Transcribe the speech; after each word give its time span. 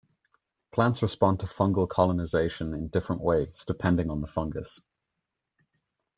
Plants 0.71 1.03
responded 1.03 1.45
to 1.47 1.53
fungal 1.53 1.87
colonisation 1.87 2.73
in 2.73 2.87
different 2.87 3.21
ways, 3.21 3.63
depending 3.67 4.09
on 4.09 4.19
the 4.21 4.25
fungus. 4.27 4.81